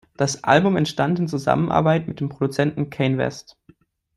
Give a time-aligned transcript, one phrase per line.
[0.17, 3.55] Das Album entstand in Zusammenarbeit mit dem Produzenten Kanye West.